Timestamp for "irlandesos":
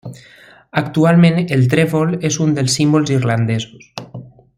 3.17-3.87